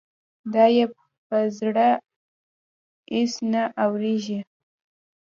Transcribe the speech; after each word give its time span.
دا 0.53 0.65
يې 0.75 0.85
په 1.27 1.37
زړه 1.59 1.87
اېڅ 3.13 3.33
نه 3.51 3.61
اوارېږي. 3.83 4.39